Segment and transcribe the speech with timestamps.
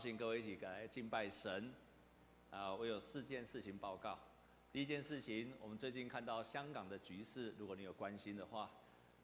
[0.00, 1.70] 兴各位一起来敬拜神。
[2.50, 4.18] 啊，我有四件事情报告。
[4.72, 8.70] 第一件事情，我们最近看到香港的局势，如果你有关心的话，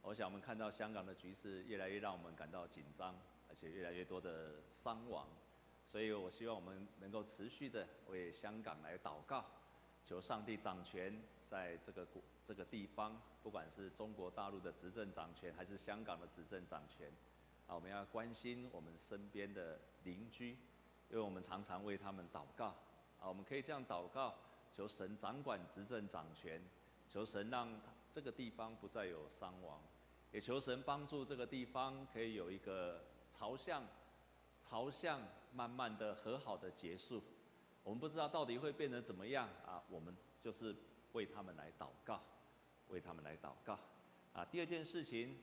[0.03, 3.15] 我想我们看到香港的局势越来越让我们感到紧张，
[3.49, 5.27] 而且越来越多的伤亡。
[5.87, 9.47] 所以我希望我们能够持续的为香港来祷告，
[10.05, 17.11] 求上帝掌权在这个国这个地方，不管是中国大陆的执政掌权，还是香港的执政掌权。
[17.67, 20.51] 啊，我们要关心我们身边的邻居，
[21.11, 22.67] 因为我们常常为他们祷告。
[23.19, 24.35] 啊，我们可以这样祷告：
[24.71, 26.63] 求神掌管执政掌权，
[27.09, 27.81] 求神让
[28.13, 29.83] 这个地方不再有伤亡，
[30.31, 33.03] 也求神帮助这个地方可以有一个
[33.37, 33.83] 朝向
[34.65, 35.21] 朝向
[35.53, 37.21] 慢慢的和好的结束。
[37.83, 40.77] 我们不知道到底会变得怎么样啊，我们就是
[41.15, 42.23] 为他们来祷告，
[42.91, 43.77] 为他们来祷告。
[44.33, 45.37] 啊，第二件事情。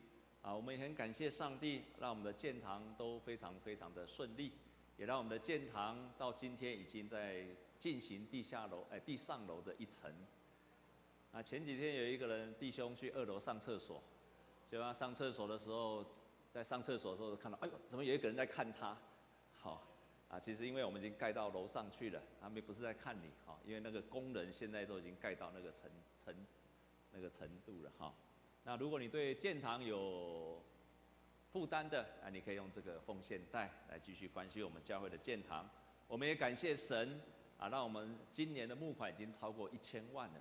[0.43, 4.51] 啊，我们也很感谢上帝，让我们的建堂都非常非常的顺利，
[4.97, 7.47] 也让我们的建堂到今天已经在
[7.79, 10.13] 进行地下楼，哎，地上楼的一层。
[11.31, 14.03] 啊，前几天有一个人弟兄去二楼上厕所，
[14.69, 16.05] 结果他上厕所的时候，
[16.51, 18.97] 在上厕所的时候看到，哎呦，怎么有一个人在看他？
[19.55, 19.81] 好，
[20.27, 25.89] 啊，其实因为我们已经盖到楼上去了，他们不是在看你，哈，因为那个工人现在都已经盖到那个程
[26.25, 26.35] 程
[27.13, 28.13] 那个程度了，哈。
[28.65, 30.63] 那如果你对建堂有
[31.51, 35.69] 负担的，那你可以用这个奉献袋来继续关心我们教会的建堂。
[36.07, 37.19] 我们也感谢神
[37.57, 40.35] 啊，让我们今年的募款已经超过一千万了。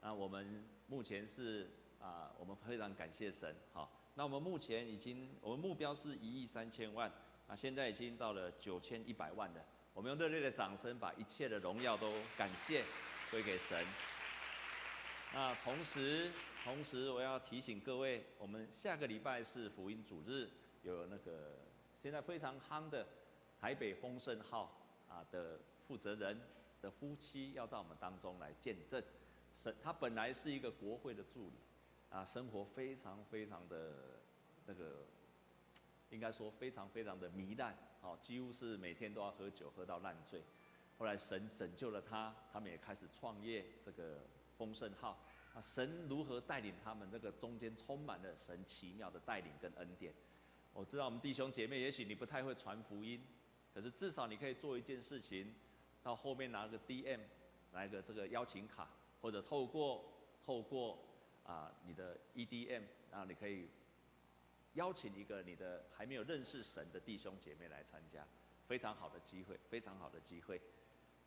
[0.00, 3.54] 那我们目前是啊，我们非常感谢神。
[3.74, 7.12] 好，那我们目前已经，我们目标是一亿三千万，
[7.46, 9.62] 啊，现在已经到了九千一百万了。
[9.92, 12.82] 我们用热烈的掌声，把一切的荣耀都感谢
[13.30, 13.86] 归给神。
[15.34, 16.32] 那同时。
[16.66, 20.50] 同时，我要提醒各位，我们下个礼拜是福音主日，
[20.82, 21.52] 有那个
[22.02, 23.06] 现在非常夯的
[23.60, 24.76] 台北丰盛号
[25.08, 26.36] 啊的负责人
[26.82, 29.00] 的夫妻要到我们当中来见证。
[29.62, 31.54] 神，他本来是一个国会的助理，
[32.10, 33.92] 啊，生活非常非常的
[34.66, 35.06] 那个，
[36.10, 40.42] 应该说非常非常的糜烂，哦，几乎是每天都要喝酒喝到烂醉。
[40.98, 44.18] 后来神拯救了他，他们也开始创业这个
[44.58, 45.16] 丰盛号。
[45.56, 47.10] 啊，神如何带领他们？
[47.10, 50.12] 这个中间充满了神奇妙的带领跟恩典。
[50.74, 53.18] 我知道我们弟兄姐妹，也许你不太会传福音，
[53.72, 55.54] 可是至少你可以做一件事情，
[56.02, 57.20] 到后面拿个 DM，
[57.72, 58.90] 来个这个邀请卡，
[59.22, 60.04] 或者透过
[60.44, 60.98] 透过
[61.44, 63.70] 啊你的 EDM，然后你可以
[64.74, 68.28] 邀请一个你的还没有认识神的弟兄姐妹来参加，
[68.66, 70.60] 非常好的机会，非常好的机会。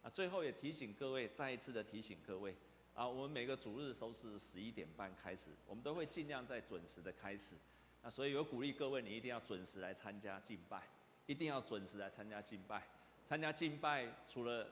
[0.04, 2.56] 啊，最后也提醒各位，再一次的提醒各位。
[3.00, 7.56] 啊，我们每个主日都是十一点半开始，我们都会尽量在准时的开始。
[8.04, 10.84] 那所以我鼓励各位，你一定要准时来参加敬拜，
[11.26, 12.86] 一定要准时来参加敬拜。
[13.26, 14.70] 参加敬拜除了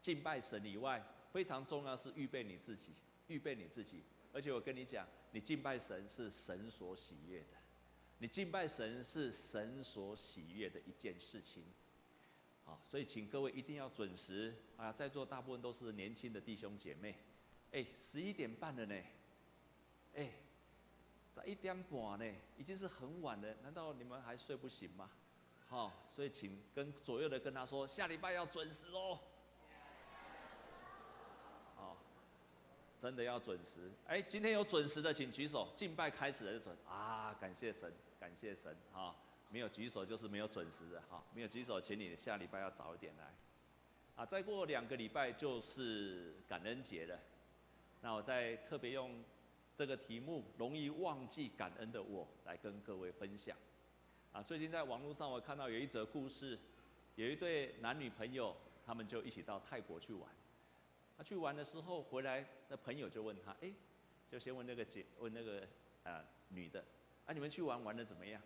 [0.00, 2.92] 敬拜神以外，非常重要是预备你自己，
[3.26, 4.00] 预备你自己。
[4.32, 7.56] 而且我跟你讲，你敬拜神是神所喜悦的，
[8.18, 11.64] 你敬拜神是神所喜悦的一件事情。
[12.64, 14.90] 好，所以请各位一定要准时啊！
[14.90, 17.14] 在座大部分都是年轻的弟兄姐妹，
[17.72, 18.94] 哎，十一点半了呢，
[20.14, 20.30] 哎，
[21.36, 22.24] 在一点半呢，
[22.56, 25.10] 已经是很晚了，难道你们还睡不醒吗？
[25.68, 29.20] 好，所以请跟左右的跟他说，下礼拜要准时哦。
[31.74, 31.98] 好，
[32.98, 33.90] 真的要准时。
[34.06, 37.34] 哎，今天有准时的请举手，敬拜开始了就准啊！
[37.38, 39.23] 感谢神，感谢神，好。
[39.54, 43.32] 没有举手就是没有准时的哈，没有举手，请你下礼拜要早一点来。
[44.16, 47.16] 啊，再过两个礼拜就是感恩节了，
[48.00, 49.22] 那我再特别用
[49.76, 53.56] 这个题目“容易忘记感恩的我”来跟各位分享。
[54.32, 56.58] 啊，最近在网络上我看到有一则故事，
[57.14, 60.28] 有一对男女朋友，他们就一起到泰国去玩。
[61.16, 63.72] 他去玩的时候回来，那朋友就问他，哎，
[64.28, 65.64] 就先问那个姐，问那个
[66.02, 66.84] 啊女的，
[67.24, 68.42] 啊你们去玩玩的怎么样？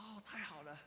[0.00, 0.80] 哦，太好了，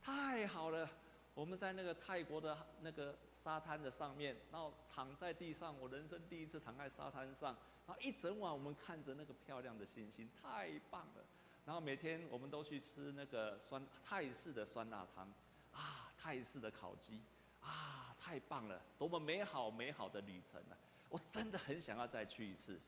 [0.00, 0.88] 太好了！
[1.34, 11.24] 我们在那个泰国的那个沙滩的上面，然后躺在地上，我人生第一次躺在沙滩上，然后一整晚我们看着那个漂亮的星星，太棒了。
[11.66, 15.26] 然后每天我们都去吃那个酸泰式的酸辣汤，
[15.72, 17.20] 啊，泰式的烤鸡，
[17.60, 20.78] 啊，太棒了，多么美好美好的旅程啊！
[21.08, 22.80] 我真的很想要再去一次。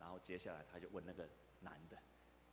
[0.00, 1.28] 然后接下来他就问那个
[1.60, 1.96] 男的，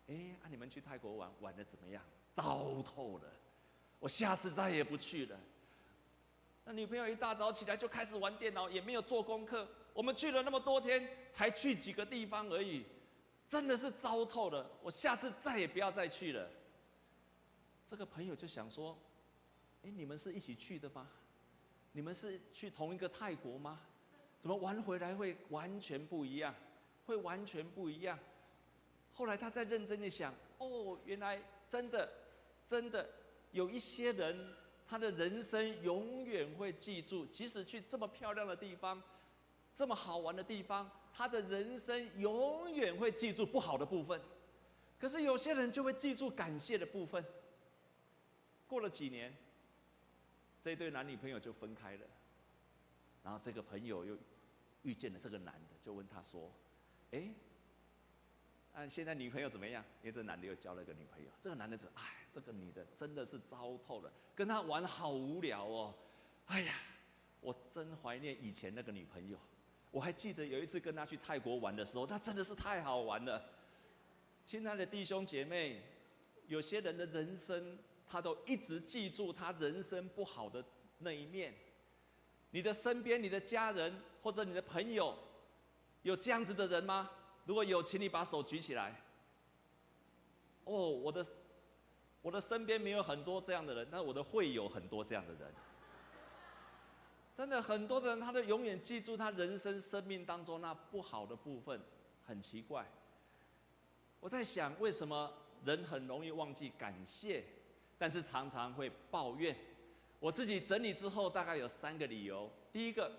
[0.08, 2.04] 哎，啊，你们去泰国玩玩的怎么样？
[2.36, 3.30] 糟透了，
[4.00, 5.40] 我下次再也不去了。
[6.64, 9.68] 那女朋友一大早起来就开始玩电脑，也没有做功课。
[9.94, 12.86] 我们去了那么多天，才去几个地方而已，
[13.48, 14.70] 真的是糟透了。
[14.82, 16.50] 我下次再也不要再去了。
[17.88, 18.98] 这个朋友就想说，
[19.84, 21.10] 哎，你们是一起去的吗？
[21.92, 23.82] 你们是去同一个泰国吗？
[24.40, 26.56] 怎么玩回来会完全不一样？
[27.06, 28.18] 会完全不一样。
[29.12, 32.10] 后来他再认真的想，哦，原来真的，
[32.72, 33.06] 真的
[33.52, 34.56] 有一些人，
[34.88, 39.04] 他的人生永远会记住，即使去这么漂亮的地方，
[39.76, 44.22] 这么好玩的地方，他的人生永远会记住不好的部分。
[44.98, 47.22] 可是有些人就会记住感谢的部分。
[48.70, 49.36] 过了几年，
[50.62, 52.06] 这对男女朋友就分开了，
[53.22, 54.18] 然后这个朋友又
[54.84, 56.50] 遇见了这个男的，就问他说
[57.12, 57.30] ：“哎。”
[58.74, 59.84] 啊，现在女朋友怎么样？
[60.02, 61.30] 因为这男的又交了一个女朋友。
[61.44, 65.94] 这个男的说：“哎，这个女的真的是糟透了，跟他玩好无聊哦。
[66.46, 66.74] 哎呀，
[67.40, 69.38] 我真怀念以前那个女朋友。
[69.92, 73.44] 我还记得有一次跟他去泰国玩的时候，那真的是太好玩了。
[74.46, 75.82] 亲爱的弟兄姐妹，
[76.48, 80.64] 有些人的人生，他都一直记住他人生不好的
[81.00, 81.54] 那一面。
[82.52, 85.18] 你的身边，你的家人或者你的朋友，
[86.04, 87.10] 有这样子的人吗？”
[87.46, 88.96] 如果有，请你把手举起来。
[90.64, 91.26] 哦，我的，
[92.22, 95.52] 我的身边没有很多这样的人，但我的会有很多这样的人。
[97.36, 101.82] 真的，很多的人，他都永远记住他人生生命当中那不好的部分，
[102.26, 102.86] 很奇怪。
[104.20, 105.32] 我在想，为什么
[105.66, 107.44] 人很容易忘记感谢，
[107.98, 109.56] 但是常常会抱怨？
[110.20, 112.52] 我自己整理之后，大概有三个理由。
[112.72, 113.12] 第一个，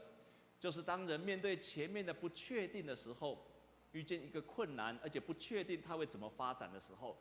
[0.61, 3.47] 就是当人面对前面的不确定的时候。
[3.93, 7.15] 遇见一个困难，而且不确定它会怎么发展的时候，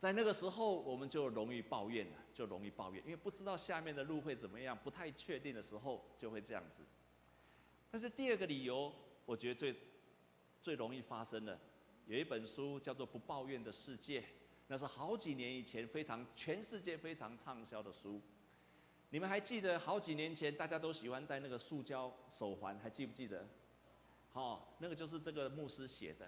[0.00, 6.82] 在那个时候我们就容易抱怨了，就容易抱怨，因为不知道下面的路会怎么样，不太确定的时候就会这样子。
[7.90, 8.90] 但是第二个理由，
[9.26, 9.76] 我觉得最
[10.62, 11.60] 最容易发生的，
[12.06, 14.22] 有一本书叫做《不抱怨的世界》，
[14.68, 18.22] 那是好几年以前非常全世界非常畅销的书。
[19.10, 23.46] 你们还记得好几年前大家都喜欢戴那个塑胶手环，还记不记得？
[24.32, 26.26] 哦，那个就是这个牧师写的，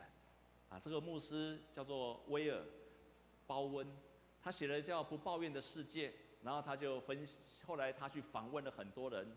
[0.68, 2.62] 啊，这个牧师叫做威尔
[3.46, 3.86] 包温，
[4.40, 6.10] 他写了叫《不抱怨的世界》，
[6.42, 7.26] 然后他就分，
[7.66, 9.36] 后来他去访问了很多人，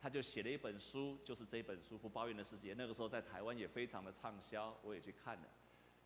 [0.00, 2.72] 他就写了一本书，就是这本书《不抱怨的世界》。
[2.76, 5.48] 那个时候在台湾也非常的畅销，我也去看了。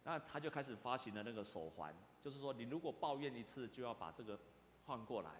[0.04, 4.38] 那他就开始发行了那个手环，就是说你如果抱怨一次，就要把这个
[4.86, 5.30] 换过来；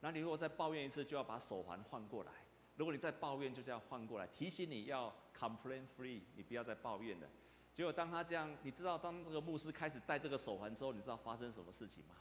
[0.00, 2.32] 那你如果再抱怨一次，就要把手环换过来。
[2.76, 7.28] 如果你再抱怨，就这样换过来，提醒你要 complain free，你不要再抱怨了。
[7.76, 12.14] 结果当他这样，你知道当这个牧师开始戴这个手环之后，你知道发生什么事情吗？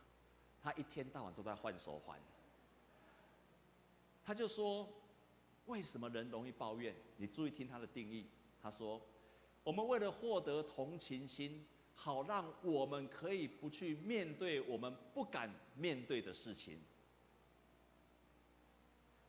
[0.62, 2.19] 他一天到晚都在换手环。
[4.22, 4.86] 他就说，
[5.68, 6.94] 为什么人容易抱怨？
[7.16, 8.28] 你注意听他的定义。
[8.62, 9.02] 他说，
[9.63, 11.66] 我们为了获得同情心，
[11.96, 16.81] 好让我们可以不去面对我们不敢面对的事情。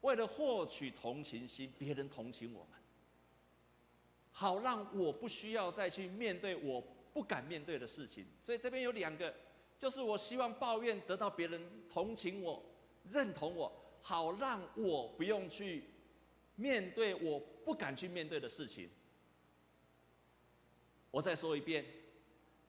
[0.01, 2.76] 为了获取同情心，别人同情我们，
[4.39, 6.79] 好让我不需要再去面对我
[7.15, 8.27] 不敢面对的事情。
[8.45, 9.35] 所以这边有两个，
[9.79, 11.59] 就是我希望抱怨得到别人
[11.91, 12.63] 同情我、
[13.11, 13.73] 认同我，
[14.03, 15.85] 好让我不用去
[16.55, 18.91] 面对我不敢去面对的事情。
[21.11, 21.83] 我再说一遍，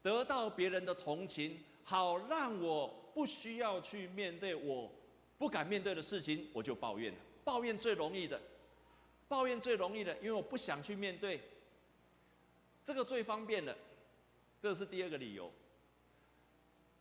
[0.01, 4.89] 得到别人的同情，好让我不需要去面对我
[5.37, 7.19] 不敢面对的事情，我就抱怨了。
[7.43, 8.39] 抱怨最容易的，
[9.27, 11.41] 抱怨最容易的，因为我不想去面对。
[12.87, 13.77] 这个最方便的，
[14.61, 15.51] 这是第二个理由。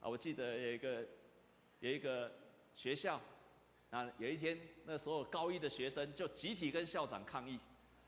[0.01, 1.07] 啊，我记得有一个
[1.79, 2.29] 有一个
[2.75, 3.21] 学校，
[3.91, 7.61] 啊，有一天那时候高一的学生就集体跟校长抗议，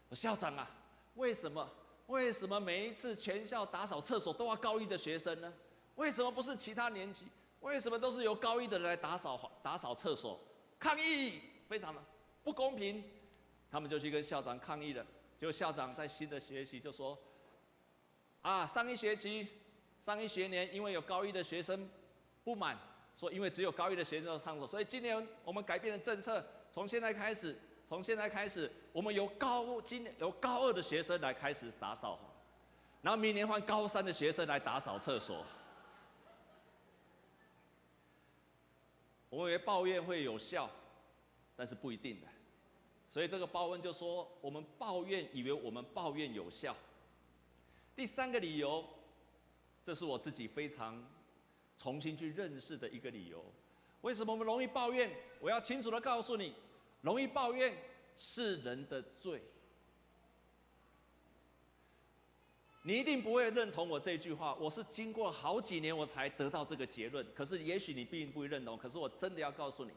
[0.09, 0.69] 说校长啊，
[1.15, 1.71] 为什么
[2.09, 5.55] 为什么每一次全校打扫厕所都要高一的学生呢？
[5.95, 7.27] 为什么不是其他年级？
[7.61, 10.41] 为什么都是由高一的人来打扫打扫厕所？
[10.81, 12.03] 抗议，非常的。
[12.43, 13.05] 不公平，
[13.71, 15.07] 他们就去跟校长抗议了。
[15.37, 17.17] 结果校长在新的学习就说
[18.43, 19.47] ：“啊，上一学期、
[20.01, 21.89] 上一学年，因为有高一的学生
[22.45, 22.79] 不满，
[23.17, 32.19] 说因为只有高一的学生要上厕所，以今年我们改变了政策，从现在开始，从现在开始，我们由高今年由高二的学生来开始打扫，
[33.03, 35.45] 然后明年换高三的学生来打扫厕所。
[39.31, 40.71] 我以为抱怨会有效，
[41.55, 42.27] 但是不一定的。”
[43.11, 46.75] 所以这个报恩就说：“我们抱怨，以为我们抱怨有效。”
[47.99, 48.89] 第三个理由，
[49.85, 51.05] 这是我自己非常
[51.77, 53.45] 重新去认识的一个理由。
[54.03, 55.11] 为什么我们容易抱怨？
[55.41, 56.55] 我要清楚的告诉你，
[57.01, 57.77] 容易抱怨
[58.17, 59.43] 是人的罪。
[62.83, 64.55] 你一定不会认同我这句话。
[64.55, 67.27] 我是经过好几年我才得到这个结论。
[67.35, 68.79] 可是也许你并不会认同。
[68.79, 69.91] 可是我真的要告诉你。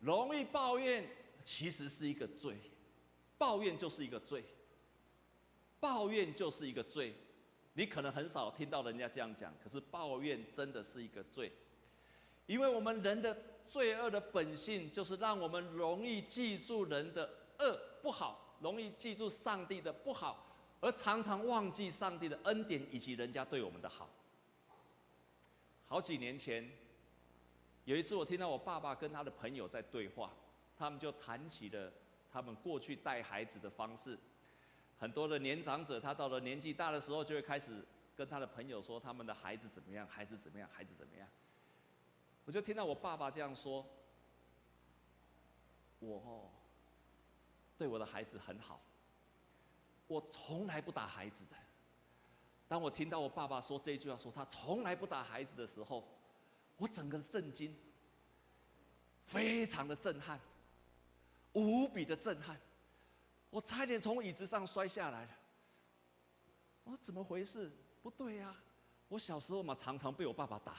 [0.00, 1.08] 容易抱怨
[1.42, 2.58] 其实是一个罪，
[3.38, 4.44] 抱怨就是一个罪，
[5.80, 7.14] 抱怨就是一个罪。
[7.74, 11.50] 你可能很少听到人家这样讲，可是抱怨真的是一个罪，
[12.46, 13.36] 因为我们人的
[13.68, 20.46] 罪恶的本性就是让我们容易记住人的恶不好，容易记住上帝的不好，
[20.80, 24.10] 而常常忘记上帝的恩典以及人家对我们的好。
[25.86, 26.68] 好几年前，
[27.84, 30.32] 有一次我听到我爸爸跟他的朋友在对话，
[30.76, 31.92] 他们就谈起了
[32.32, 34.18] 他们过去带孩子的方式。
[35.00, 37.82] 很多的年长者，他到了年纪大的时候，就会开始
[38.14, 41.26] 跟他的朋友说他们的孩子怎么样，孩子怎么样，孩子怎么样。
[42.44, 43.86] 我就听到我爸爸这样说
[46.00, 46.50] ：“我哦，
[47.78, 48.78] 对我的孩子很好，
[50.06, 51.56] 我从来不打孩子的。”
[52.68, 56.06] 当我听到我爸爸说这句话，说他从来不打孩子的时候，
[56.76, 57.74] 我整个震惊，
[59.24, 60.38] 非常的震撼，
[61.54, 62.60] 无比的震撼。
[63.50, 65.30] 我差点从椅子上摔下来了。
[66.84, 67.70] 我说怎么回事？
[68.02, 68.56] 不对呀！
[69.08, 70.76] 我小时候嘛，常常被我爸爸打。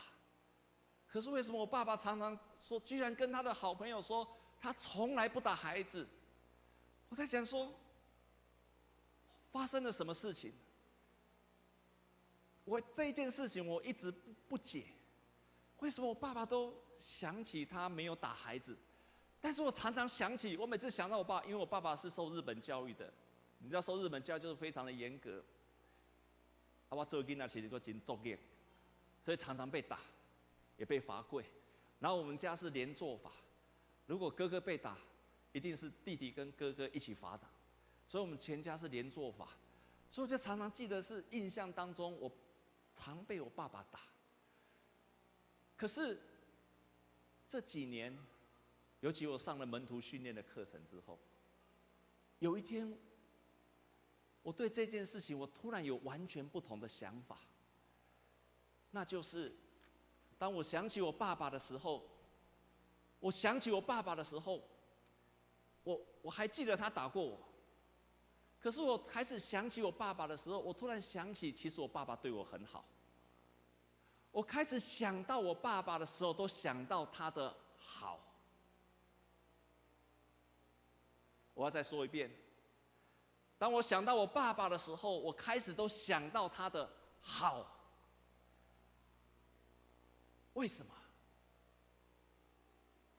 [1.05, 4.27] 可是为什么我爸爸常常说，居然跟他的好朋友说，
[4.59, 6.07] 他从来不打孩子？
[7.09, 7.71] 我在想说，
[9.51, 10.53] 发生了什么事情？
[12.63, 14.09] 我这件事情我一直
[14.47, 14.85] 不解，
[15.79, 18.77] 为什么我爸爸都想起他没有打孩子？
[19.43, 23.11] 但是我常常想起，我每次想到我爸，因为我爸爸是受日本教育的，
[23.57, 25.43] 你知道受日本教育就是非常的严格。
[26.89, 28.37] 啊，我做囡仔其实都真作孽，
[29.25, 29.99] 所以常常被打，
[30.77, 31.43] 也被罚跪。
[31.99, 33.31] 然后我们家是连坐法，
[34.05, 34.95] 如果哥哥被打，
[35.53, 37.49] 一定是弟弟跟哥哥一起罚打，
[38.07, 39.47] 所以我们全家是连坐法。
[40.11, 42.31] 所以我就常常记得是印象当中，我
[42.95, 44.01] 常被我爸爸打。
[45.75, 46.21] 可是
[47.49, 48.15] 这几年。
[49.01, 51.19] 尤其我上了门徒训练的课程之后，
[52.39, 52.97] 有一天，
[54.41, 57.37] 我对这件事情我突然有完全不同的想法。
[58.91, 59.55] 那就是，
[60.37, 62.07] 当我想起我爸爸的时候，
[63.19, 64.61] 我想起我爸爸的时候，
[65.83, 67.39] 我我还记得他打过我。
[68.59, 72.85] 可是我开始想起我爸爸的时候，我突然想起，其实我爸爸对我很好。
[74.31, 78.19] 我开始想到我爸爸的时候，都想到他的好。
[81.53, 82.31] 我要再说一遍，
[83.57, 86.89] 当我想到我爸爸的时候，我开始都想到他的
[87.19, 87.77] 好。
[90.53, 90.93] 为什么？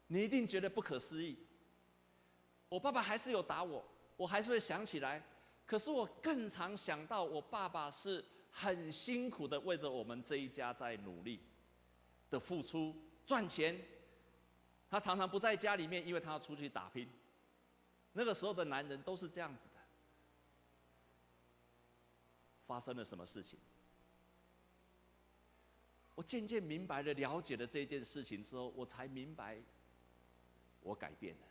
[0.06, 1.38] 你一定觉得不可思议。
[2.68, 3.84] 我爸爸还是有打我，
[4.16, 5.22] 我还是会想起来。
[5.64, 11.40] 可是我更常想到，我爸爸是很辛苦的为着我们这一家在努力
[12.28, 13.80] 的付出赚钱。
[14.90, 17.08] 他常常不在家里面，因为他要出去打拼。
[18.12, 19.80] 那个时候的男人都是这样子的。
[22.66, 23.58] 发生了什么事情？
[26.14, 29.58] 我渐渐明白了，了解了这件事情之后，我才明白，
[30.80, 31.46] 我改变了。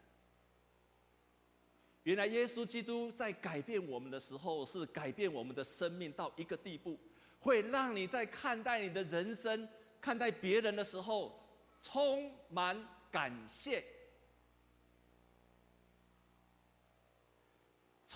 [2.04, 7.00] 原来耶稣基督在改变我们的时候，是改变我们的生命到一个地步，
[7.40, 9.68] 会让你在看待你的人生、
[10.00, 11.40] 看待别人的时候，
[11.82, 13.84] 充满感谢。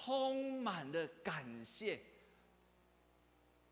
[0.05, 2.00] 充满了感谢。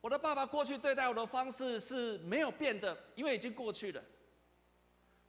[0.02, 4.04] 我的爸爸过去对待我的方式是没有变的，因为已经过去了。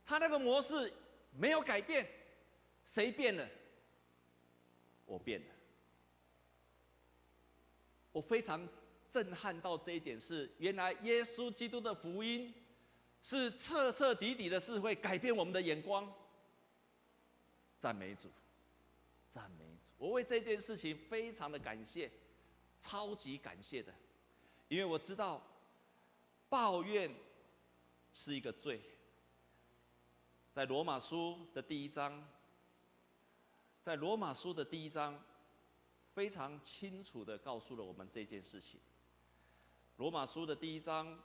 [0.02, 0.90] 他那个模式
[1.32, 2.08] 没有改变，
[2.86, 3.46] 谁变了？
[5.04, 5.46] 我变了。
[8.10, 8.66] 我非常
[9.10, 12.54] 震撼到这一点是，原来耶稣基督的福音
[13.22, 16.10] 是彻彻底底的，是会改变我们的眼光。
[17.78, 18.30] 赞美主，
[19.34, 19.63] 赞美。
[19.96, 22.10] 我为这件事情非常的感谢，
[22.80, 23.94] 超级感谢的，
[24.68, 25.40] 因为我知道
[26.48, 27.14] 抱怨
[28.12, 28.80] 是一个罪。
[30.52, 32.26] 在罗马书的第一章，
[33.82, 35.22] 在罗马书的第一章，
[36.12, 38.80] 非常清楚的告诉了我们这件事情。
[39.96, 41.18] 罗马书的第一章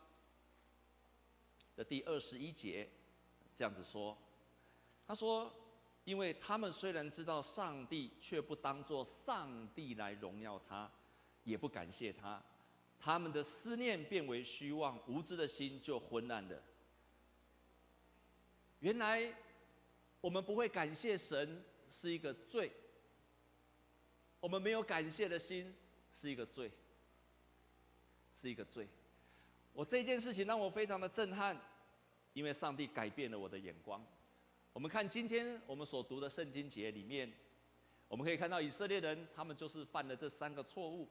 [1.75, 2.89] 的第二十一节
[3.55, 4.17] 这样子说，
[5.05, 5.51] 他说。
[6.05, 10.89] 因为他们虽然知道上帝，却不当作上帝来荣耀他，
[11.43, 12.41] 也不感谢他，
[12.99, 16.59] 他们的思念变为虚妄，无知的心就昏暗了。
[18.79, 19.31] 原来
[20.21, 22.71] 我们不会感谢神是一个罪，
[24.39, 25.75] 我们没有感谢的心
[26.11, 26.71] 是一个罪，
[28.33, 28.87] 是一个罪。
[29.73, 31.55] 我这件事情让我非常的震撼，
[32.33, 34.03] 因为上帝改变了我的眼光。
[34.73, 37.31] 我们看今天我们所读的圣经节里面，
[38.07, 41.07] 我们可以看到以色列人他们就是犯了这三个错误。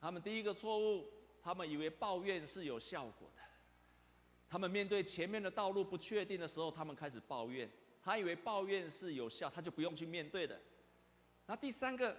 [0.00, 1.06] 他们第一个错误，
[1.42, 3.42] 他们以为抱怨是有效果的。
[4.48, 7.68] 他们面对前面的道路不确定的时候，他们开始抱怨。
[8.02, 10.58] 他以为抱怨是有效，他就不用去面对的。
[11.46, 12.16] 那第三个，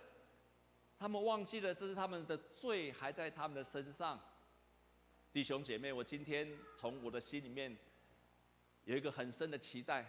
[1.00, 4.20] 他们忘记了这是他们的罪还在他们的身上。
[5.34, 7.76] 弟兄姐妹，我今天从我的心里面
[8.84, 10.06] 有一个很深的期待。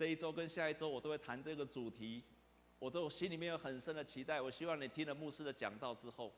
[0.00, 2.22] 这一周跟下一周，我都会谈这个主题，
[2.78, 4.40] 我都心里面有很深的期待。
[4.40, 6.32] 我希望你听了牧师的讲道之后，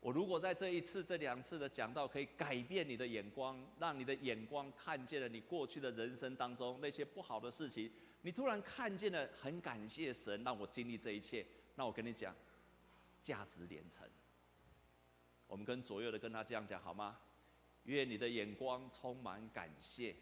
[0.00, 11.44] 我如果在这一次、这两次的讲道可以改变你的眼光，让你的眼光看见了你过去的人生当中那些不好的事情，你突然看见了，很感谢神让我经历这一切。
[11.74, 12.34] 那我跟你讲，
[13.22, 14.08] 价值连城。
[15.46, 17.18] 我们跟左右的跟他这样讲好吗？
[17.84, 20.16] 愿你的眼光充满感谢。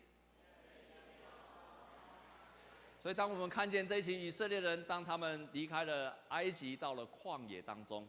[3.05, 8.09] 所以，当我们看见这群以色列人，当他们离开了埃及，到了旷野当中，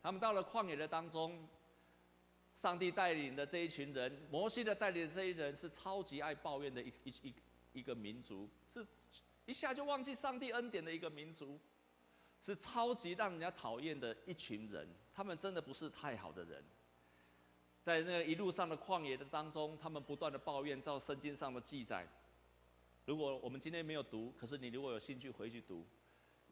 [0.00, 1.46] 他们到了旷野的当中，
[2.54, 7.34] 上帝带领的这一群人，摩西的带领的这一人，是超级爱抱怨的一一一
[7.74, 8.86] 一个民族，是
[9.44, 11.60] 一下就忘记上帝恩典的一个民族，
[12.40, 16.64] 是超级让人家讨厌的一群人，他们真的不是太好的人。
[17.84, 22.08] 在那一路上的旷野的当中，他们不断的抱怨，照圣经上的记载。
[23.04, 25.86] 如果我们今天没有读，可是你如果有兴趣回去读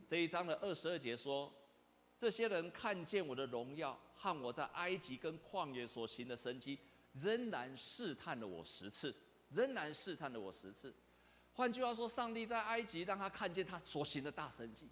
[0.06, 1.50] 这一章的二十二节说，
[2.20, 6.78] 这些人看见我的荣耀和我在埃及跟旷野所行的神迹，
[7.14, 9.14] 仍然试探了我十次，
[9.48, 10.94] 仍然试探了我十次。
[11.54, 14.86] 换句话说，上帝在埃及让他看见他所行的大神迹，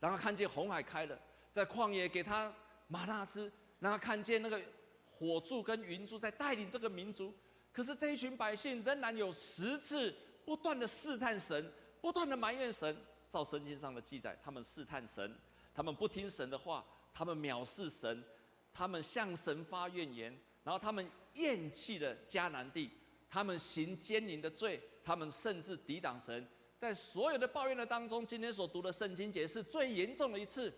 [0.00, 1.16] 让他看见红海开了，
[1.52, 2.52] 在旷野给他
[2.88, 4.60] 吗哪吃，让他看见那个。
[5.24, 7.32] 火柱跟云柱在带领这个民族，
[7.72, 10.14] 可是这一群百姓仍然有十次
[10.44, 12.94] 不断的试探神，不断的埋怨神。
[13.30, 15.34] 照圣经上的记载，他们试探神，
[15.74, 18.22] 他们不听神的话，他们藐视神，
[18.70, 22.90] 他们向神发怨言，然后他们厌弃了迦南地，
[23.30, 26.46] 他们行奸淫的罪，他们甚至抵挡神。
[26.78, 30.70] 在所有的抱怨的当中，今天所读的圣经节是最严重的一次，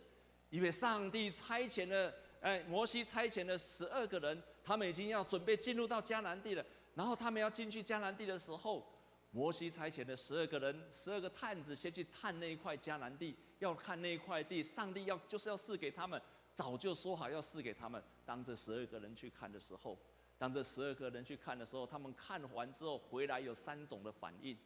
[0.50, 2.14] 因为上帝差遣了。
[2.46, 6.64] 哎，摩西差遣了十二个人，他们已经要准备进入到迦南地了。
[6.94, 8.86] 然后他们要进去迦南地的时候，
[9.32, 16.22] 摩西差遣了十二个人，十二个探子先去探那一块迦南地，要看那一块地，上帝要就是要赐给他们，
[16.54, 18.00] 早就说好要赐给他们。
[18.24, 19.98] 当这十二个人去看的时候，
[20.38, 24.56] 当这十二个人去看的时候，他们看完之后回来有三种的反应，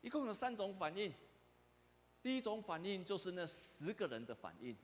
[0.00, 1.14] 一共有三种反应。
[2.20, 4.76] 第一种反应就是那十个人的反应。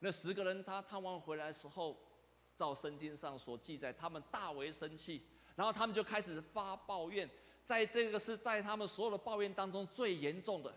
[0.00, 1.96] 那十个人他探望回来的时候，
[2.56, 5.22] 照圣经上所记载，他们大为生气，
[5.54, 7.28] 然后他们就开始发抱怨，
[7.64, 10.74] 在这个是在他们所有的抱怨当中最严重的，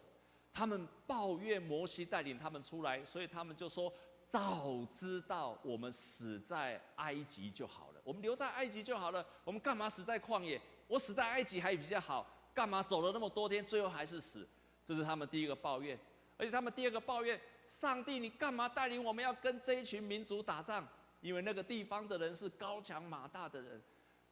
[0.51, 3.91] 他们抱怨摩西带领他们出来，所以他们就说：
[4.27, 10.59] 早知道我们死在埃及就好了，我们留在埃及就好了，我们干嘛死在旷野？
[10.87, 14.45] 我死在埃及还比较好，干嘛走了那么多天，最后还是死？
[14.85, 15.97] 这是他们第一个抱怨，
[16.37, 17.39] 而且他们第二个抱怨。
[17.69, 20.87] 上帝，你干嘛带领我们要跟这一群民族打仗？
[21.21, 23.81] 因为那个地方的人是高强马大的人，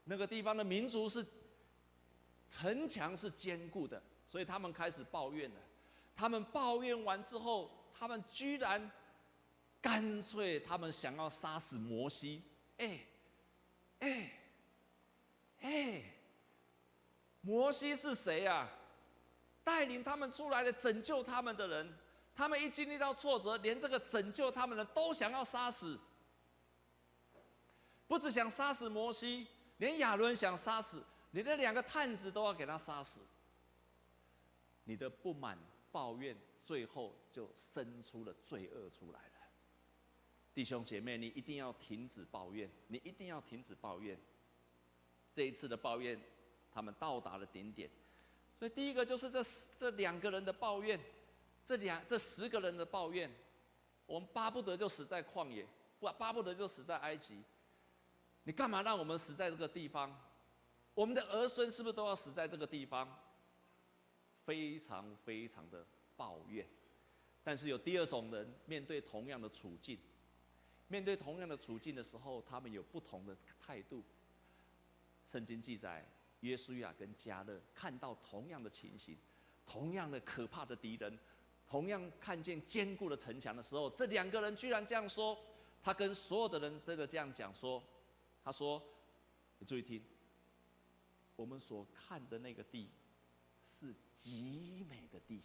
[0.03, 1.25] 那个地方的民族是
[2.49, 5.55] 城墙是坚固的，所以他们开始抱怨了。
[6.15, 8.91] 他们抱怨完之后，他们居然
[9.81, 12.43] 干脆他们想要杀死摩西。
[12.77, 12.99] 哎，
[13.99, 14.31] 哎，
[15.61, 16.03] 哎，
[17.41, 18.69] 摩西是谁呀？
[19.63, 21.97] 带领他们出来的，拯救他们的人。
[22.33, 25.99] 他们一经历到挫折，连这个拯救他们的都想要杀死，
[28.07, 33.19] 不只想杀死摩西，连亚伦想杀死，你的两个探子都要给他杀死。
[34.85, 35.57] 你的不满
[35.91, 39.33] 抱怨，最后就生出了罪恶出来了。
[40.53, 44.19] 弟兄姐妹，你一定要停止抱怨，你一定要停止抱怨。
[45.33, 46.19] 这一次的抱怨，
[46.73, 47.89] 他们到达了顶点。
[48.57, 49.43] 所以第一个就是这
[49.79, 50.99] 这两个人的抱怨。
[51.65, 53.31] 这两这十个人的抱怨，
[54.05, 55.65] 我们巴不得就死在旷野，
[55.99, 57.41] 不巴不得就死在埃及。
[58.43, 60.19] 你干嘛让我们死在这个地方？
[60.93, 63.07] 我们的儿孙是不是都要死在这个地方？
[64.43, 65.85] 非常非常的
[66.17, 66.67] 抱怨。
[67.43, 69.97] 但是有第二种人，面对同样的处境，
[70.87, 74.03] 面对同样的处境的时候，他们有不同的态度。
[75.31, 76.05] 圣经记载，
[76.41, 79.17] 约书亚跟迦勒看到同样的情形，
[79.65, 81.17] 同样的可怕的敌人。
[81.71, 85.37] 同样看见坚固的城墙的时候，这两个人居然这样说。
[85.81, 87.81] 他跟所有的人这个这样讲说
[88.43, 88.79] ：“他说，
[89.57, 90.03] 你注意听，
[91.35, 92.89] 我们所看的那个地
[93.65, 95.41] 是极美的地。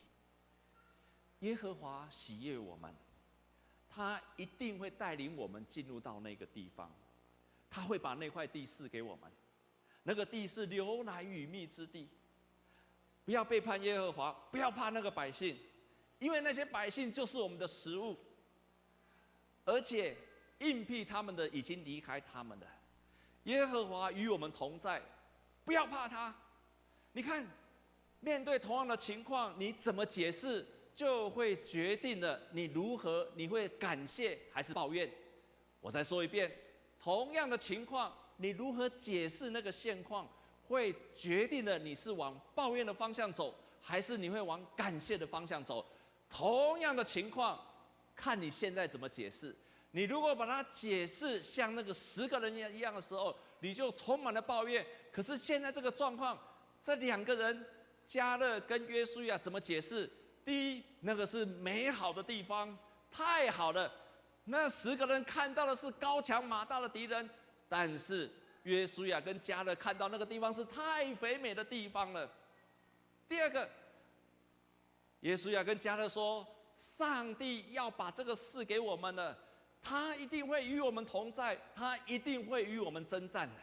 [1.39, 2.93] 耶和华喜悦我们，
[3.89, 6.93] 他一定会带领我们进入到那个地方，
[7.71, 9.31] 他会把那块地赐给我们。
[10.03, 12.09] 那个地是牛奶与蜜之地。
[13.25, 15.57] 不要背叛耶和华，不要怕那个百姓，
[16.19, 18.17] 因为那些百姓就是我们的食物，
[19.65, 20.17] 而且
[20.59, 22.67] 应聘他们的已经离开他们了。
[23.45, 25.01] 耶和华与我们同在，
[25.65, 26.35] 不要怕他。
[27.13, 27.47] 你看，
[28.21, 35.11] 面对同样的情况，你怎么解释，就会决定了你如何，你会感谢还是抱怨。
[35.81, 36.51] 我再说一遍，
[36.99, 40.29] 同样的情况，你如何解释那个现况？
[40.69, 45.87] 会决定了你是往抱怨的方向走，还是你会往感谢的方向走。
[46.29, 47.59] 同样的情况，
[48.15, 49.57] 看你现在怎么解释。
[49.93, 54.85] 你如果把它解释像那个十个人一样一样的时候，你就充满了抱怨。
[55.11, 56.39] 可是现在这个状况，
[56.83, 57.67] 这两个人，
[58.07, 60.11] 加勒跟约书亚怎么解释？
[60.45, 62.77] 第一，那个是美好的地方，
[63.11, 63.91] 太好了。
[64.45, 67.29] 那十个人看到的是高强马大的敌人，
[67.69, 68.31] 但是。
[68.67, 72.29] 约书亚跟加勒看到那个地方是太肥美的地方了。
[73.29, 73.71] 第二个，
[75.27, 76.47] 耶稣亚跟迦勒说
[76.79, 79.37] ：“上帝要把这个事给我们了，
[79.83, 83.55] 他一定会与我们同在，他一定会与我们征战的。”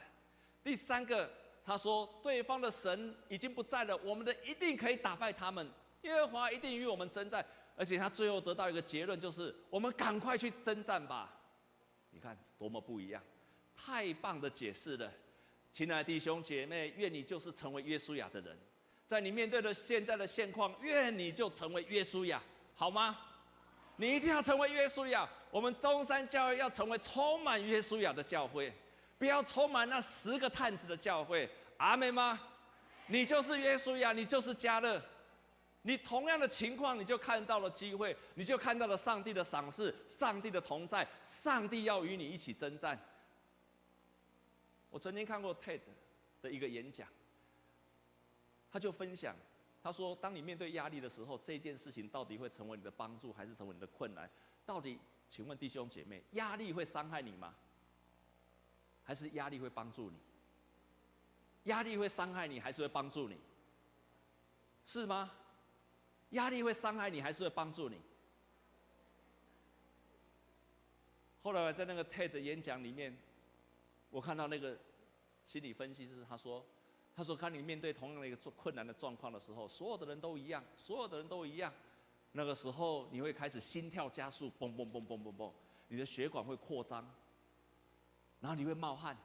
[0.61, 1.31] 第三个，
[1.63, 5.65] 他说：“对方的神已经不在了，我们的一定可以打败他们，
[6.01, 7.45] 耶和华一定与我们征战。”
[7.77, 11.33] 而且他最后得到一个结论，就是我们赶快去征战吧。
[12.11, 13.23] 你看多么不一样！
[13.73, 15.09] 太棒的解释了，
[15.71, 18.55] 亲爱的弟兄姐妹，愿你就是成为耶稣亚的人，
[19.07, 22.41] 在你面对的现在的现况，愿你就成为约书亚，
[22.75, 23.17] 好吗？
[23.97, 25.29] 你一定要成为约书亚。
[25.51, 28.73] 我们中山教会要成为充满约书亚的教会，
[29.19, 31.47] 不要充满那十个探子的教会。
[31.77, 32.39] 阿妹吗？
[33.07, 34.99] 你就是约书亚，你就是加勒，
[35.83, 42.99] 你同样的情况，你就看到了机会，你就看到了上帝的赏赐，上帝的同在，上帝要与你一起征战。
[44.89, 45.81] 我曾经看过 TED
[46.41, 47.07] 的一个演讲，
[48.73, 49.35] 他就分享，
[49.83, 54.27] 他说：当你面对压力的时候，这件事情到底会成为你的帮助，还是成为你的困难？
[54.65, 57.53] 到底，请问弟兄姐妹，压力会伤害你吗？
[59.03, 60.17] 还是压力会帮助你？
[61.65, 63.37] 压力会伤害你，还是会帮助你？
[64.85, 65.31] 是吗？
[66.31, 68.01] 压力会伤害你，还是会帮助你？
[71.43, 73.15] 后来我在那个 TED 演讲里面。
[74.09, 74.77] 我看到那个
[75.43, 76.63] 心理分析师，他说
[77.15, 81.71] ：“他说，当你面对同样的一个困难的状况的时候，所有的人都一样，所有的人都一样。
[82.31, 85.51] 那个时候，你会开始心跳加速，嘣嘣嘣嘣嘣嘣，
[85.89, 87.07] 你的血管会扩张，
[88.39, 89.15] 然后你会冒汗，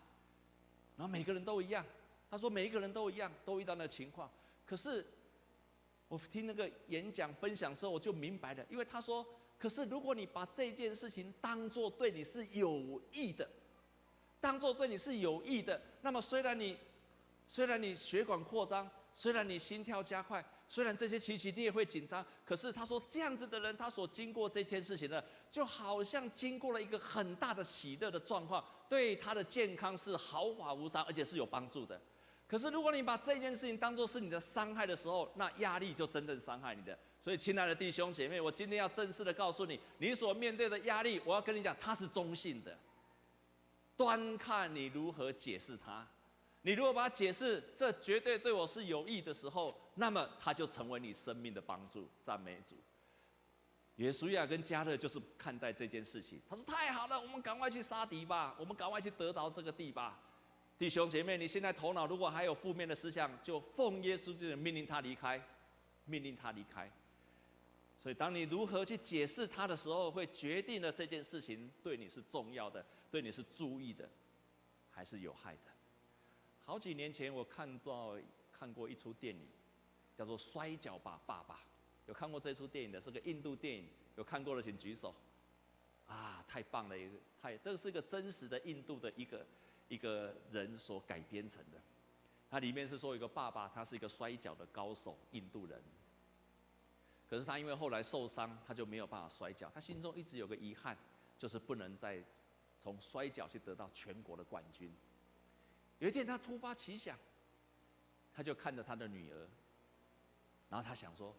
[0.96, 1.82] 然后每个人都一样。
[2.30, 4.30] 他说，每一个人都一样，都遇到那情况。
[4.66, 5.02] 可是，
[6.08, 9.26] 我听那个演讲分享的时候，我就明白了，因为他说，
[9.58, 13.48] 可是如果你把这件事情当做对你是有益的。”
[14.40, 16.78] 当做对你是有益的，那么虽然你，
[17.48, 32.00] 虽然你血管扩张，虽然你心跳加快，虽然这些情形你也会紧张，可是他说这样子的人，他所经过这件事情呢，就好像经过了一个很大的喜乐的状况，对他的健康是毫发无伤，而且是有帮助的。
[32.46, 36.96] 可是如果你把这件事情当做是你的伤害的时候，那压力就真正伤害你的。
[37.22, 42.78] 所以，亲爱的弟兄姐妹，我今天要正式的告诉你，你所面对的压力，我要跟你讲，它是中性的。
[43.96, 46.06] 端看你如何解释它。
[46.62, 52.08] 你如果把它解释，这绝对对我是有益的时候，那么它就成为你生命的帮助。
[52.24, 52.74] 赞美主。
[53.96, 56.40] 耶稣亚跟迦勒就是看待这件事情。
[56.48, 60.20] 他说：“太好了，我们赶快去杀敌吧，我们赶快去得到这个地吧。”
[60.78, 65.42] 弟兄姐妹，你现在头脑如果还有负面的思想，就奉耶稣基督命令他离开，
[66.04, 66.88] 命令他离开。
[68.00, 72.84] 所以，当你如何去解释他的时候，会决定了这件事情对你是重要的。
[73.10, 74.08] 对你是注意的，
[74.90, 75.72] 还是有害的？
[76.68, 78.14] 好几年前我看到
[78.52, 79.48] 看过一出电影，
[80.14, 81.54] 叫做《摔跤吧，爸爸》。
[82.04, 83.88] 有看过这出电影的，是个印度电影。
[84.16, 85.14] 有看过的请举手。
[86.06, 86.98] 啊，太棒了！
[86.98, 89.46] 一个太，这个是一个真实的印度的一个
[89.88, 91.80] 一个人所改编成的。
[92.50, 95.82] 它里面是说一个爸爸，他是一个摔跤的高手，印度人。
[97.30, 99.70] 可是他因为后来受伤，他就没有办法摔跤。
[99.74, 100.94] 他心中一直有个遗憾，
[101.38, 102.22] 就是不能再。
[102.80, 104.94] 从摔跤去得到全国的冠军。
[105.98, 107.18] 有一天，他突发奇想，
[108.32, 109.48] 他就看着他的女儿，
[110.68, 111.34] 然后他想说：“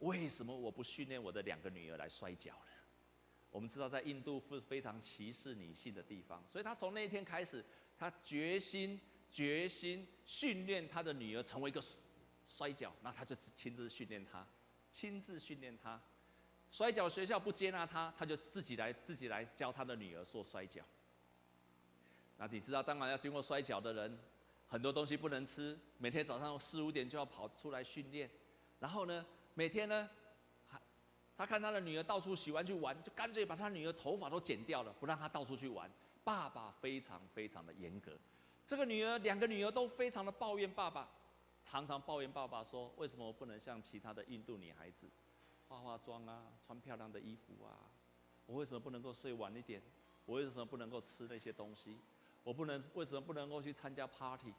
[0.00, 2.72] 为什么我不训练我的两个女儿来摔跤呢？”
[3.50, 7.64] 我们知道，在印度是非常歧视女性的地方，所以他从那一天开始，
[7.98, 11.82] 他决心决心训练他的女儿成为一个
[12.46, 14.46] 摔跤，那他就亲自训练她，
[14.90, 16.00] 亲自训练她。
[16.70, 20.84] 摔跤学校不接纳他，他就自己来自己来教他的女儿做摔跤。
[22.38, 24.18] 那你知道，当然要经过摔跤的人，
[24.68, 28.30] 很多东西不能吃，每天早上四五点就要跑出来训练。
[28.78, 30.08] 然后呢，每天呢，
[31.36, 35.90] 他看他的女儿到处喜欢去玩，就干脆把他女儿头发都剪掉了，不让她到处去玩。
[36.24, 38.12] 爸爸非常非常的严格，
[38.66, 41.08] 这个女儿两个女儿都非常的抱怨爸爸，
[41.64, 45.06] 常常抱怨爸爸说：为什么我不能像其他的印度女孩子，
[45.68, 47.88] 化化妆啊，穿漂亮的衣服啊？
[48.46, 49.80] 我为什么不能够睡晚一点？
[50.26, 51.96] 我为什么不能够吃那些东西？
[52.44, 54.52] 我不能为什么不能够去参加 party？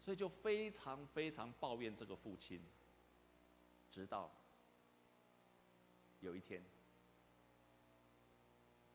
[0.00, 2.60] 所以就非常非常抱怨这个父亲。
[3.90, 4.30] 直到
[6.20, 6.62] 有一天，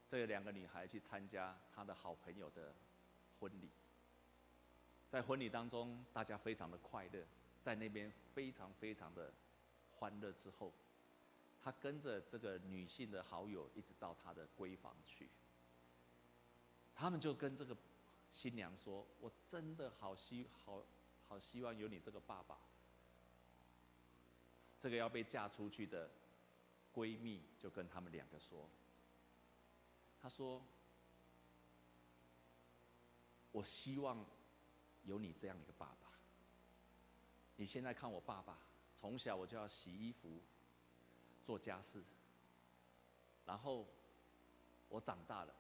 [0.09, 2.73] 这两个女孩去参加她的好朋友的
[3.39, 3.69] 婚礼，
[5.09, 7.25] 在婚礼当中，大家非常的快乐，
[7.63, 9.31] 在那边非常非常的
[9.91, 10.73] 欢乐之后，
[11.61, 15.29] 她跟着这个女性的好友一直到她的闺房去，
[16.95, 17.75] 他们就跟这个
[18.31, 20.83] 新娘说：“我真的好希好
[21.27, 22.57] 好希望有你这个爸爸。”
[24.79, 26.09] 这个要被嫁出去的
[26.93, 28.69] 闺蜜就跟他们两个说
[30.21, 30.61] ：“她说，
[33.51, 34.25] 我希望
[35.03, 36.11] 有你这样一个爸爸。
[37.55, 38.57] 你现在看我爸爸，
[38.97, 40.41] 从小我就要洗衣服、
[41.45, 42.03] 做家事，
[43.45, 43.87] 然后
[44.89, 45.53] 我长大了，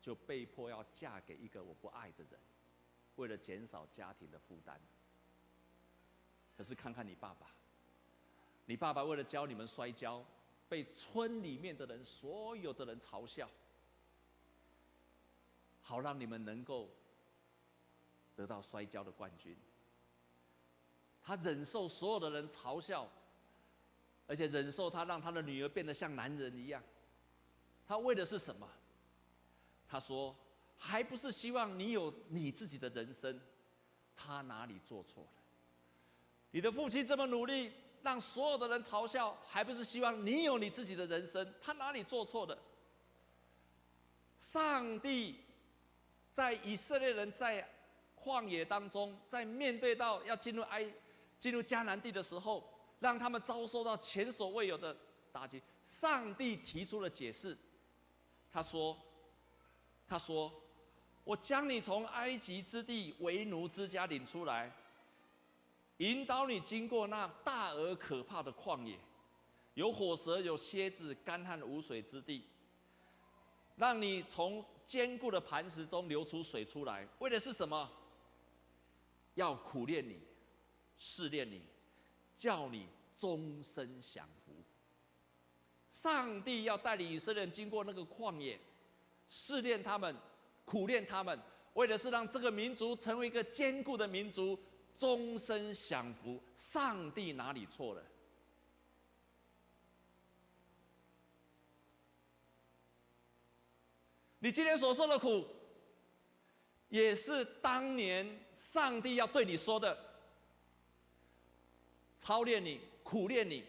[0.00, 2.40] 就被迫要嫁给一个我不爱的人，
[3.16, 4.80] 为了减少家庭的负担。
[6.56, 7.46] 可是看看你爸爸。”
[8.66, 10.24] 你爸爸为了教你们摔跤，
[10.68, 13.50] 被村里面的人所有的人嘲笑，
[15.82, 16.88] 好让你们能够
[18.36, 19.56] 得到摔跤的冠军。
[21.20, 23.10] 他忍受所有的人嘲笑，
[24.28, 26.80] 而且忍受他让他的女儿变得像男人一样。
[27.88, 28.70] 他为的是什么？
[29.90, 30.36] 他说
[30.78, 33.40] ：“还不是希望你有你自己的人生。”
[34.14, 35.30] 他哪里做错了？
[36.52, 37.72] 你的父亲这么努力。
[38.02, 41.46] 让所有的人嘲笑，还不是希望你有你自己的人生？
[41.60, 42.58] 他哪里做错了？
[44.38, 45.38] 上帝
[46.32, 47.68] 在以色列人在
[48.18, 50.90] 旷野当中，在面对到要进入埃、
[51.38, 52.66] 进入迦南地的时候，
[53.00, 54.96] 让他们遭受到前所未有的
[55.30, 55.60] 打击。
[55.84, 57.54] 上帝提出了解释，
[58.50, 58.96] 他说
[60.10, 60.52] ：“他说，
[61.22, 64.70] 我将你从埃及之地为奴之家领出来。”
[65.98, 68.98] 引导你经过那大而可怕的旷野，
[69.74, 72.42] 有火蛇、有蝎子、干旱无水之地，
[73.76, 77.88] 让你从坚固的磐石中流出水出来，为的是什么？
[79.34, 80.18] 要苦练你，
[80.98, 81.62] 试炼你，
[82.36, 84.52] 叫你终身享福。
[85.92, 88.58] 上帝要带领以色列人经过那个旷野，
[89.30, 90.14] 试炼他们，
[90.66, 91.40] 苦练他们，
[91.72, 94.58] 为的是让这个民族成为一个坚固的民族。
[94.98, 98.02] 终身享福，上帝哪里错了？
[104.40, 105.46] 你今天所受的苦，
[106.90, 109.96] 也是当年上帝要对你说的，
[112.18, 113.64] 操练你，苦练你，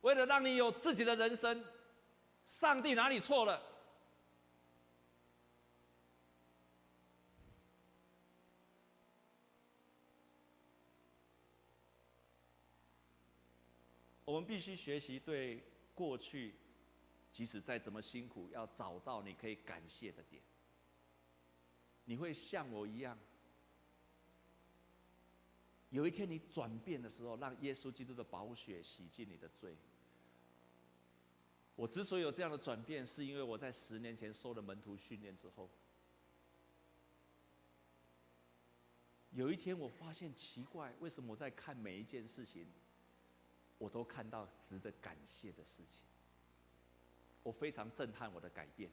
[0.00, 1.64] 为了让你有自己的人生，
[2.48, 3.62] 上帝哪里错了？
[14.28, 15.64] 我们必须学习对
[15.94, 16.54] 过去，
[17.32, 20.42] 即使再怎么辛苦，要找到你可以感谢的点。
[22.04, 23.18] 你会像我一样，
[25.88, 29.74] 有一天你转变的时候，让耶稣基督的宝血洗净你的罪。
[31.74, 35.70] 我之所以有这样的转变，是因为我在十年前受了门徒训练之后，
[39.30, 42.66] 有一天我发现奇怪，为什么我在看每一件事情，
[43.78, 46.02] 我都看到值得感谢的事情，
[47.44, 48.90] 我非常震撼我的改变。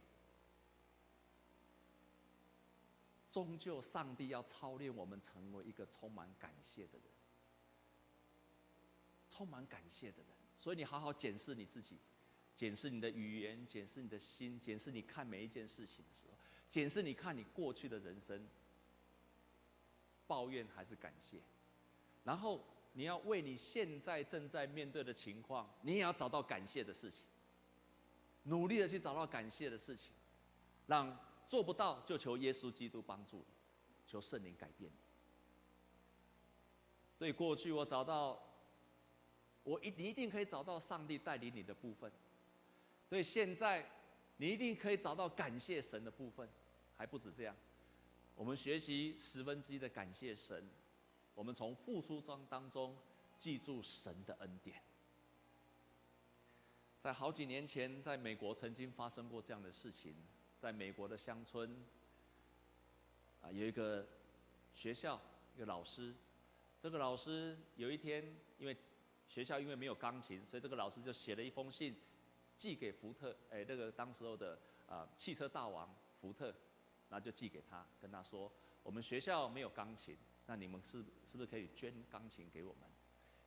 [3.32, 7.08] 终究，上帝要操练我们成为一个充满感谢的人，
[9.30, 10.28] 充满感谢的人。
[10.60, 11.98] 所以，你好好检视你自己，
[12.56, 16.38] 检视你的语言，检视你的心，检视你看每一件事情的时候，
[16.70, 18.48] 检视你看你过去的人生，
[20.28, 21.42] 抱怨还是感谢，
[22.24, 22.64] 然后。
[22.98, 27.26] 你要为你现在正在面对的情况，你也要找到感谢的事情，
[28.44, 30.14] 努力的去找到感谢的事情，
[30.88, 31.18] 让
[31.50, 33.54] 做不到就求耶稣基督帮助你。
[34.08, 34.98] 求圣灵改变你。
[37.18, 38.42] 对过去我找到，
[39.64, 42.10] 我一你一定可以找到上帝带领你的部分。
[43.10, 43.86] 对现在，
[44.38, 46.48] 你一定可以找到感谢神的部分，
[46.96, 47.56] 还不止这样。
[48.36, 50.66] 我们学习十分之一的感谢神，
[51.36, 52.98] 我们从付出中当中
[53.38, 54.82] 记住神的恩典。
[57.00, 60.16] 在好几年前，在美国曾经发生过这样的事情，
[60.60, 61.76] 在美国的乡村，
[63.44, 64.08] 啊，有一个
[64.74, 65.22] 学校，
[65.56, 66.16] 一个老师，
[66.82, 68.76] 这个老师有一天，因为
[69.28, 71.96] 学校因为没有钢琴，所以这个老师就写了一封信，
[72.58, 76.52] 寄给福特，哎，那个当时候的啊汽车大王福特。
[77.08, 82.90] 那就寄给他，跟他说：“我们学校没有钢琴，那你们是是不是可以捐钢琴给我们？”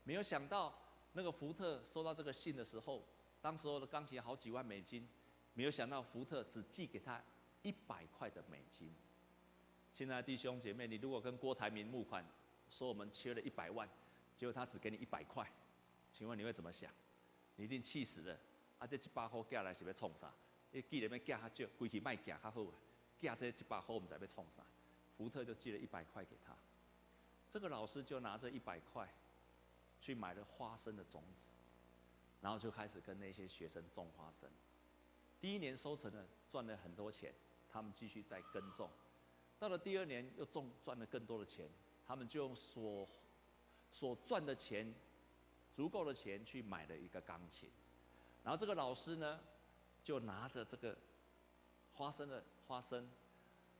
[0.04, 0.74] 没有想到，
[1.12, 3.04] 那个福特收到这个信的时候，
[3.40, 5.06] 当时候的钢琴好几万美金，
[5.54, 7.22] 没有想到福特只寄给他
[7.62, 8.90] 一百块的美金。
[9.92, 12.24] 亲爱的弟兄姐妹，你如果跟郭台铭募款，
[12.70, 13.88] 说我们缺了一百万，
[14.36, 15.50] 结果他只给你一百块，
[16.12, 16.90] 请问你会怎么想？
[17.56, 18.38] 你一定气死了！
[18.78, 20.32] 啊，这一百块寄来是要创啥？
[20.70, 22.50] 你寄了要寄较少，归去卖寄较好。
[23.20, 24.64] 寄这一百块，我们才被冲上。
[25.16, 26.56] 福特就寄了一百块给他，
[27.50, 29.08] 这个老师就拿着一百块，
[30.00, 31.48] 去买了花生的种子，
[32.40, 34.50] 然后就开始跟那些学生种花生。
[35.40, 37.32] 第一年收成了，赚了很多钱，
[37.70, 38.90] 他们继续再耕种。
[39.58, 41.68] 到了第二年又种赚了更多的钱，
[42.06, 43.08] 他们就用所
[43.90, 44.94] 所赚的钱，
[45.74, 47.70] 足够的钱去买了一个钢琴。
[48.44, 49.40] 然后这个老师呢，
[50.02, 50.96] 就拿着这个
[51.94, 52.44] 花生的。
[52.68, 53.08] 花生，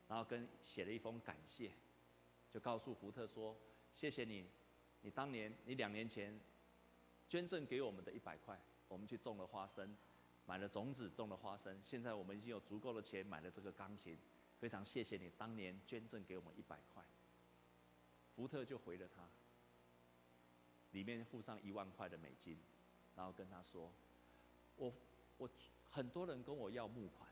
[0.07, 1.71] 然后跟写了一封感谢，
[2.51, 3.55] 就告诉福特说
[3.93, 4.45] ：“谢谢你，
[5.01, 6.39] 你当年你两年前
[7.27, 9.95] 捐赠给我们的一百块，我们去种了花生，
[10.45, 14.17] 买了种子种了花生，现在我们已经有足够的钱买了这个钢琴，
[14.59, 17.03] 非常谢谢你当年捐赠给我们一百块。”
[18.35, 19.27] 福特就回了他，
[20.91, 22.57] 里面附上一万块的美金，
[23.15, 23.91] 然后跟他说
[24.77, 24.93] ：“我
[25.37, 25.49] 我
[25.91, 27.29] 很多人跟我要募款。”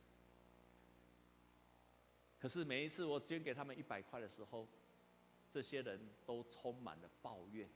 [2.40, 4.68] 可是每一次我捐给他们一百块的时候，
[5.52, 7.70] 这些人都充满了抱怨，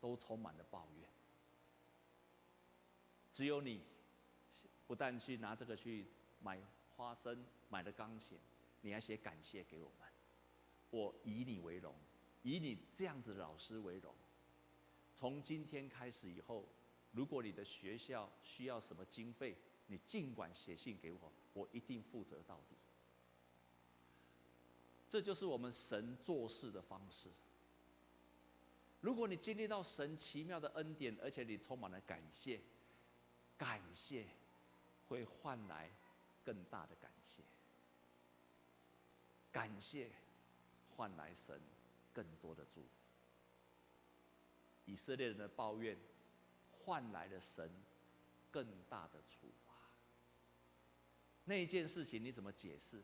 [0.00, 1.08] 都充满了抱怨。
[3.32, 3.82] 只有你，
[4.86, 6.06] 不但去拿这个去
[6.40, 6.60] 买
[6.94, 8.38] 花生，买了钢琴，
[8.82, 10.08] 你还写感谢给我们。
[10.90, 11.94] 我以你为荣，
[12.42, 14.14] 以你这样子的老师为荣。
[15.14, 16.68] 从今天开始以后，
[17.12, 22.76] 如果你的学校需要什么经费，你尽管写信给我，我一定负责到底。
[25.12, 27.28] 这就是我们神做事的方式。
[29.02, 32.58] 如果你经历到神奇妙的恩典，而且你充满了感谢，
[33.58, 34.26] 感谢
[35.08, 35.90] 会换来
[36.42, 37.42] 更大的感谢，
[39.52, 40.10] 感谢
[40.96, 41.60] 换来神
[42.14, 42.88] 更多的祝福。
[44.86, 45.94] 以色列人的抱怨
[46.70, 47.70] 换来了神
[48.50, 49.74] 更大的处罚。
[51.44, 53.02] 那一件事情你怎么解释？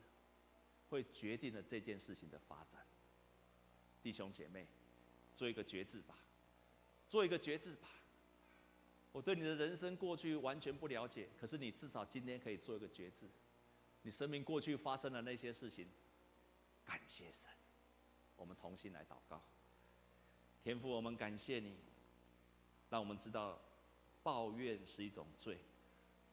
[0.89, 2.85] 会决定了这件事情的发展。
[4.01, 4.65] 弟兄姐妹，
[5.35, 6.15] 做一个决志吧，
[7.09, 7.89] 做一个决志吧。
[9.11, 13.27] 我对你的人生过去完全不了解，可是你至少今天可以做一个决志。
[14.03, 15.87] 你生命过去发生的那些事情，
[16.85, 17.49] 感谢神。
[18.37, 19.41] 我们同心来祷告。
[20.63, 21.75] 天父，我们感谢你，
[22.89, 23.59] 让我们知道
[24.23, 25.57] 抱怨是一种罪，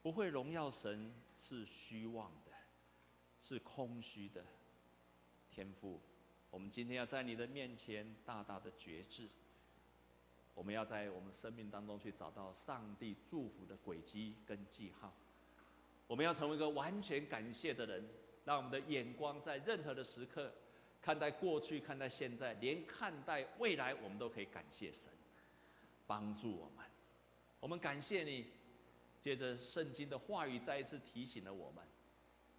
[0.01, 2.31] 不会荣耀神是虚妄。
[3.47, 4.43] 是空虚的，
[5.49, 6.01] 天父，
[6.49, 9.29] 我们今天要在你的面前大大的觉知。
[10.53, 15.13] 我们要在我们生命当中去找到上帝祝福的轨迹跟记号。
[16.07, 18.05] 我们要成为一个完全感谢的人，
[18.43, 20.51] 让我们的眼光在任何的时刻，
[21.01, 25.03] 看待过去，看待现在，连看待未来，我们都可以感谢神，
[26.05, 26.85] 帮助我们。
[27.61, 28.47] 我们感谢你，
[29.21, 31.81] 借着圣经的话语再一次提醒了我们。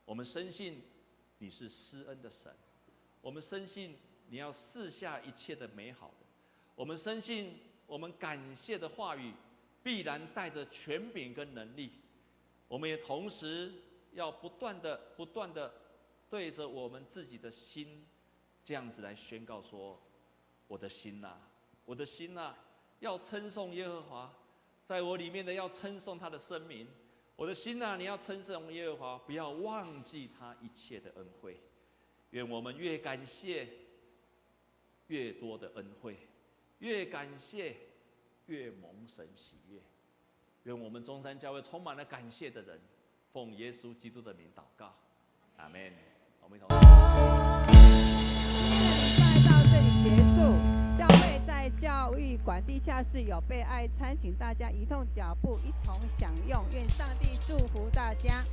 [0.08, 0.80] 我们深信
[1.36, 2.50] 你是施恩的神，
[3.20, 3.94] 我们深信
[4.30, 6.24] 你要赐下一切的美好的，
[6.74, 9.34] 我们深信我们感谢的话语
[9.82, 11.92] 必然带着权柄跟能力，
[12.68, 13.70] 我们也同时
[14.12, 15.70] 要不断的、不断的
[16.30, 18.02] 对着我们自己的心，
[18.64, 20.00] 这样子来宣告说：
[20.68, 21.36] 我的心呐，
[21.84, 22.54] 我的心呐，
[23.00, 24.34] 要称颂耶和华，
[24.86, 26.88] 在我里面的要称颂他的圣名。
[27.38, 31.56] 我的心呐，你要称颂耶和华，不要忘记他一切的恩惠。
[32.30, 33.68] 愿我们越感谢，
[35.06, 36.14] 越多的恩惠；
[36.80, 37.76] 越感谢，
[38.46, 39.80] 越蒙神喜悦。
[40.64, 42.80] 愿我们中山教会充满了感谢的人，
[43.32, 44.92] 奉耶稣基督的名祷告，
[45.58, 45.92] 阿门。
[46.42, 46.68] 我们一同。
[49.70, 50.38] 里结束。
[50.98, 51.06] 教
[51.48, 56.62] 在教育馆地下室有备爱餐，请大家移动脚步，一同享用。
[56.74, 58.44] 愿上帝祝福大家。